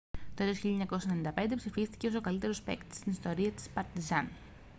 [0.35, 4.27] το έτος 1995 ψηφίστηκε ως ο καλύτερος παίκτης στην ιστορία της παρτιζάν